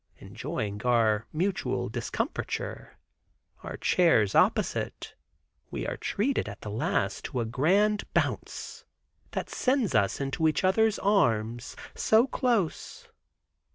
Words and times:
Enjoying 0.17 0.81
our 0.81 1.27
mutual 1.31 1.87
discomfiture, 1.87 2.97
our 3.61 3.77
chairs 3.77 4.33
opposite, 4.33 5.13
we 5.69 5.85
are 5.85 5.95
treated 5.95 6.49
at 6.49 6.61
the 6.61 6.71
last 6.71 7.25
to 7.25 7.39
a 7.39 7.45
grand 7.45 8.11
bounce, 8.15 8.83
that 9.33 9.47
sends 9.47 9.93
us 9.93 10.19
into 10.19 10.47
each 10.47 10.63
other's 10.63 10.97
arms, 10.97 11.75
so 11.93 12.25
close. 12.25 13.09